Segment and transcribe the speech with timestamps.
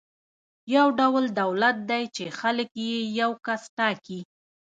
[0.75, 4.19] یو ډول دولت دی چې خلک یې یو کس ټاکي.